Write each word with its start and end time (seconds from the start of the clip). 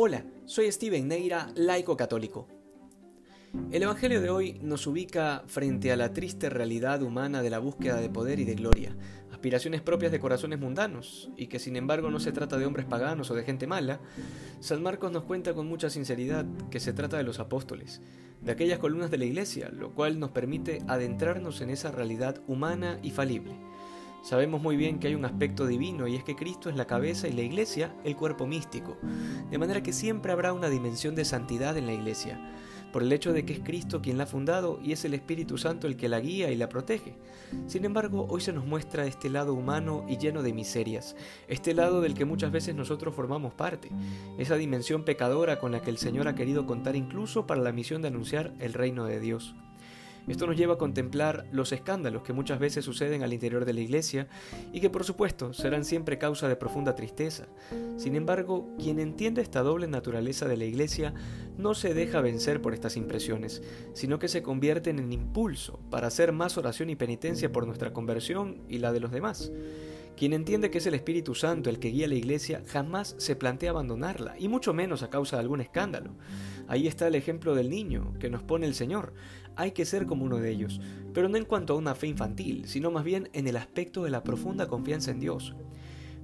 Hola, 0.00 0.24
soy 0.44 0.70
Steven 0.70 1.08
Neira, 1.08 1.50
laico 1.56 1.96
católico. 1.96 2.46
El 3.72 3.82
Evangelio 3.82 4.20
de 4.20 4.30
hoy 4.30 4.60
nos 4.62 4.86
ubica 4.86 5.42
frente 5.48 5.90
a 5.90 5.96
la 5.96 6.12
triste 6.12 6.48
realidad 6.48 7.02
humana 7.02 7.42
de 7.42 7.50
la 7.50 7.58
búsqueda 7.58 8.00
de 8.00 8.08
poder 8.08 8.38
y 8.38 8.44
de 8.44 8.54
gloria, 8.54 8.96
aspiraciones 9.32 9.80
propias 9.80 10.12
de 10.12 10.20
corazones 10.20 10.60
mundanos, 10.60 11.32
y 11.36 11.48
que 11.48 11.58
sin 11.58 11.74
embargo 11.74 12.12
no 12.12 12.20
se 12.20 12.30
trata 12.30 12.58
de 12.58 12.66
hombres 12.66 12.86
paganos 12.86 13.32
o 13.32 13.34
de 13.34 13.42
gente 13.42 13.66
mala. 13.66 13.98
San 14.60 14.84
Marcos 14.84 15.10
nos 15.10 15.24
cuenta 15.24 15.52
con 15.52 15.66
mucha 15.66 15.90
sinceridad 15.90 16.46
que 16.70 16.78
se 16.78 16.92
trata 16.92 17.16
de 17.16 17.24
los 17.24 17.40
apóstoles, 17.40 18.00
de 18.40 18.52
aquellas 18.52 18.78
columnas 18.78 19.10
de 19.10 19.18
la 19.18 19.24
iglesia, 19.24 19.68
lo 19.70 19.96
cual 19.96 20.20
nos 20.20 20.30
permite 20.30 20.78
adentrarnos 20.86 21.60
en 21.60 21.70
esa 21.70 21.90
realidad 21.90 22.40
humana 22.46 23.00
y 23.02 23.10
falible. 23.10 23.56
Sabemos 24.28 24.60
muy 24.60 24.76
bien 24.76 24.98
que 24.98 25.06
hay 25.06 25.14
un 25.14 25.24
aspecto 25.24 25.66
divino 25.66 26.06
y 26.06 26.14
es 26.14 26.22
que 26.22 26.36
Cristo 26.36 26.68
es 26.68 26.76
la 26.76 26.86
cabeza 26.86 27.28
y 27.28 27.32
la 27.32 27.40
iglesia 27.40 27.94
el 28.04 28.14
cuerpo 28.14 28.46
místico, 28.46 28.98
de 29.50 29.56
manera 29.56 29.82
que 29.82 29.94
siempre 29.94 30.32
habrá 30.32 30.52
una 30.52 30.68
dimensión 30.68 31.14
de 31.14 31.24
santidad 31.24 31.78
en 31.78 31.86
la 31.86 31.94
iglesia, 31.94 32.38
por 32.92 33.02
el 33.02 33.10
hecho 33.10 33.32
de 33.32 33.46
que 33.46 33.54
es 33.54 33.60
Cristo 33.60 34.02
quien 34.02 34.18
la 34.18 34.24
ha 34.24 34.26
fundado 34.26 34.80
y 34.82 34.92
es 34.92 35.06
el 35.06 35.14
Espíritu 35.14 35.56
Santo 35.56 35.86
el 35.86 35.96
que 35.96 36.10
la 36.10 36.20
guía 36.20 36.50
y 36.50 36.56
la 36.56 36.68
protege. 36.68 37.14
Sin 37.68 37.86
embargo, 37.86 38.26
hoy 38.28 38.42
se 38.42 38.52
nos 38.52 38.66
muestra 38.66 39.06
este 39.06 39.30
lado 39.30 39.54
humano 39.54 40.04
y 40.06 40.18
lleno 40.18 40.42
de 40.42 40.52
miserias, 40.52 41.16
este 41.46 41.72
lado 41.72 42.02
del 42.02 42.12
que 42.12 42.26
muchas 42.26 42.52
veces 42.52 42.74
nosotros 42.74 43.14
formamos 43.14 43.54
parte, 43.54 43.88
esa 44.36 44.56
dimensión 44.56 45.04
pecadora 45.04 45.58
con 45.58 45.72
la 45.72 45.80
que 45.80 45.88
el 45.88 45.96
Señor 45.96 46.28
ha 46.28 46.34
querido 46.34 46.66
contar 46.66 46.96
incluso 46.96 47.46
para 47.46 47.62
la 47.62 47.72
misión 47.72 48.02
de 48.02 48.08
anunciar 48.08 48.52
el 48.60 48.74
reino 48.74 49.06
de 49.06 49.20
Dios. 49.20 49.54
Esto 50.28 50.46
nos 50.46 50.56
lleva 50.56 50.74
a 50.74 50.78
contemplar 50.78 51.46
los 51.52 51.72
escándalos 51.72 52.22
que 52.22 52.32
muchas 52.32 52.58
veces 52.58 52.84
suceden 52.84 53.22
al 53.22 53.32
interior 53.32 53.64
de 53.64 53.72
la 53.72 53.80
iglesia 53.80 54.28
y 54.72 54.80
que 54.80 54.90
por 54.90 55.04
supuesto 55.04 55.54
serán 55.54 55.84
siempre 55.84 56.18
causa 56.18 56.48
de 56.48 56.56
profunda 56.56 56.94
tristeza. 56.94 57.46
Sin 57.96 58.14
embargo, 58.14 58.68
quien 58.78 59.00
entiende 59.00 59.40
esta 59.40 59.62
doble 59.62 59.88
naturaleza 59.88 60.46
de 60.46 60.56
la 60.56 60.66
iglesia 60.66 61.14
no 61.56 61.74
se 61.74 61.94
deja 61.94 62.20
vencer 62.20 62.60
por 62.60 62.74
estas 62.74 62.96
impresiones, 62.96 63.62
sino 63.94 64.18
que 64.18 64.28
se 64.28 64.42
convierten 64.42 64.98
en 64.98 65.12
impulso 65.12 65.80
para 65.90 66.08
hacer 66.08 66.32
más 66.32 66.58
oración 66.58 66.90
y 66.90 66.96
penitencia 66.96 67.50
por 67.50 67.66
nuestra 67.66 67.92
conversión 67.92 68.62
y 68.68 68.78
la 68.78 68.92
de 68.92 69.00
los 69.00 69.10
demás. 69.10 69.50
Quien 70.18 70.32
entiende 70.32 70.72
que 70.72 70.78
es 70.78 70.86
el 70.86 70.94
Espíritu 70.94 71.36
Santo 71.36 71.70
el 71.70 71.78
que 71.78 71.90
guía 71.90 72.08
la 72.08 72.16
iglesia 72.16 72.64
jamás 72.66 73.14
se 73.18 73.36
plantea 73.36 73.70
abandonarla, 73.70 74.34
y 74.36 74.48
mucho 74.48 74.74
menos 74.74 75.04
a 75.04 75.10
causa 75.10 75.36
de 75.36 75.42
algún 75.42 75.60
escándalo. 75.60 76.10
Ahí 76.66 76.88
está 76.88 77.06
el 77.06 77.14
ejemplo 77.14 77.54
del 77.54 77.70
niño 77.70 78.14
que 78.18 78.28
nos 78.28 78.42
pone 78.42 78.66
el 78.66 78.74
Señor. 78.74 79.14
Hay 79.54 79.70
que 79.70 79.84
ser 79.84 80.06
como 80.06 80.24
uno 80.24 80.38
de 80.38 80.50
ellos, 80.50 80.80
pero 81.14 81.28
no 81.28 81.36
en 81.36 81.44
cuanto 81.44 81.74
a 81.74 81.76
una 81.76 81.94
fe 81.94 82.08
infantil, 82.08 82.64
sino 82.66 82.90
más 82.90 83.04
bien 83.04 83.30
en 83.32 83.46
el 83.46 83.56
aspecto 83.56 84.02
de 84.02 84.10
la 84.10 84.24
profunda 84.24 84.66
confianza 84.66 85.12
en 85.12 85.20
Dios. 85.20 85.54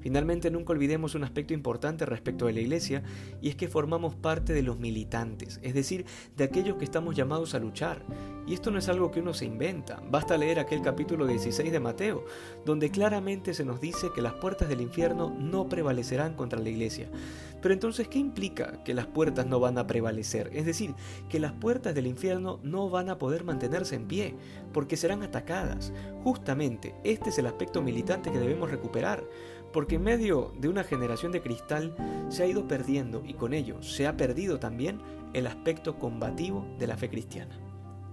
Finalmente, 0.00 0.50
nunca 0.50 0.72
olvidemos 0.72 1.14
un 1.14 1.22
aspecto 1.22 1.54
importante 1.54 2.04
respecto 2.04 2.46
de 2.46 2.52
la 2.52 2.60
Iglesia, 2.60 3.04
y 3.40 3.48
es 3.48 3.54
que 3.54 3.68
formamos 3.68 4.16
parte 4.16 4.54
de 4.54 4.62
los 4.64 4.76
militantes, 4.76 5.60
es 5.62 5.72
decir, 5.72 6.04
de 6.36 6.42
aquellos 6.42 6.78
que 6.78 6.84
estamos 6.84 7.14
llamados 7.14 7.54
a 7.54 7.60
luchar. 7.60 8.04
Y 8.46 8.52
esto 8.54 8.70
no 8.70 8.78
es 8.78 8.88
algo 8.90 9.10
que 9.10 9.20
uno 9.20 9.32
se 9.32 9.46
inventa, 9.46 10.02
basta 10.10 10.36
leer 10.36 10.58
aquel 10.58 10.82
capítulo 10.82 11.26
16 11.26 11.72
de 11.72 11.80
Mateo, 11.80 12.24
donde 12.66 12.90
claramente 12.90 13.54
se 13.54 13.64
nos 13.64 13.80
dice 13.80 14.08
que 14.14 14.20
las 14.20 14.34
puertas 14.34 14.68
del 14.68 14.82
infierno 14.82 15.34
no 15.38 15.68
prevalecerán 15.68 16.34
contra 16.34 16.60
la 16.60 16.68
Iglesia. 16.68 17.08
Pero 17.62 17.72
entonces, 17.72 18.08
¿qué 18.08 18.18
implica 18.18 18.84
que 18.84 18.92
las 18.92 19.06
puertas 19.06 19.46
no 19.46 19.60
van 19.60 19.78
a 19.78 19.86
prevalecer? 19.86 20.50
Es 20.52 20.66
decir, 20.66 20.94
que 21.30 21.40
las 21.40 21.52
puertas 21.52 21.94
del 21.94 22.06
infierno 22.06 22.60
no 22.62 22.90
van 22.90 23.08
a 23.08 23.16
poder 23.16 23.44
mantenerse 23.44 23.94
en 23.94 24.06
pie, 24.06 24.34
porque 24.74 24.98
serán 24.98 25.22
atacadas. 25.22 25.90
Justamente, 26.22 26.94
este 27.04 27.30
es 27.30 27.38
el 27.38 27.46
aspecto 27.46 27.80
militante 27.80 28.30
que 28.30 28.38
debemos 28.38 28.70
recuperar 28.70 29.24
porque 29.72 29.96
en 29.96 30.04
medio 30.04 30.52
de 30.56 30.68
una 30.68 30.84
generación 30.84 31.32
de 31.32 31.42
cristal 31.42 31.96
se 32.28 32.44
ha 32.44 32.46
ido 32.46 32.68
perdiendo 32.68 33.24
y 33.26 33.34
con 33.34 33.52
ello 33.52 33.82
se 33.82 34.06
ha 34.06 34.16
perdido 34.16 34.60
también 34.60 35.00
el 35.32 35.48
aspecto 35.48 35.98
combativo 35.98 36.64
de 36.78 36.86
la 36.86 36.96
fe 36.96 37.10
cristiana. 37.10 37.58